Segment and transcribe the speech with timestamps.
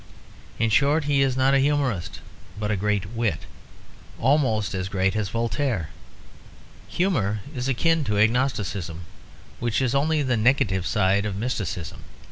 [0.57, 2.21] In short he is not a humorist,
[2.59, 3.41] but a great wit,
[4.19, 5.91] almost as great as Voltaire.
[6.87, 9.01] Humour is akin to agnosticism,
[9.59, 12.03] which is only the negative side of mysticism.